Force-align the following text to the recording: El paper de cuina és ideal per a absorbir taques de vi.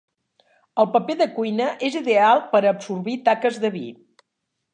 El 0.83 0.87
paper 0.95 1.15
de 1.19 1.27
cuina 1.35 1.67
és 1.89 1.99
ideal 1.99 2.41
per 2.55 2.63
a 2.65 2.73
absorbir 2.73 3.19
taques 3.29 3.63
de 3.67 3.73
vi. 3.79 3.85